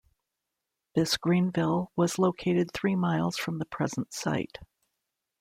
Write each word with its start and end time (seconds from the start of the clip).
This 0.95 1.15
Greenville 1.15 1.91
was 1.95 2.17
located 2.17 2.71
three 2.73 2.95
miles 2.95 3.37
from 3.37 3.59
the 3.59 3.65
present 3.67 4.11
site. 4.15 4.57